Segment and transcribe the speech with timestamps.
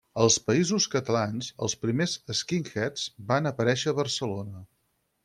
[0.21, 4.65] Als Països Catalans, els primers skinheads van aparèixer a Barcelona.